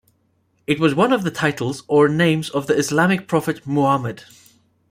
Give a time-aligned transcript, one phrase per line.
[0.65, 4.23] It was one of the titles or names of the Islamic prophet Muhammad.